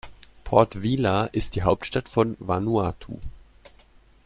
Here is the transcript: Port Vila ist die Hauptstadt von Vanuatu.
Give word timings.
Port 0.45 0.81
Vila 0.81 1.25
ist 1.25 1.55
die 1.55 1.61
Hauptstadt 1.61 2.09
von 2.09 2.35
Vanuatu. 2.39 3.19